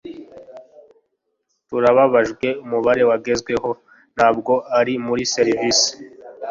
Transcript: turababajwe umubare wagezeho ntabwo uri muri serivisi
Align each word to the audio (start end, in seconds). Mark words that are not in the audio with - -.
turababajwe 1.67 2.47
umubare 2.63 3.03
wagezeho 3.09 3.69
ntabwo 4.15 4.53
uri 4.79 4.93
muri 5.05 5.23
serivisi 5.35 5.91